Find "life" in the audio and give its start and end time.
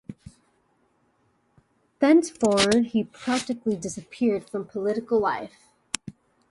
5.19-5.69